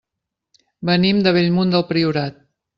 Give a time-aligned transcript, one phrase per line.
[0.91, 2.45] Venim de Bellmunt del Priorat.